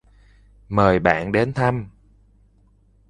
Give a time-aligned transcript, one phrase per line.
[0.69, 1.89] Mời bạn đến thăm.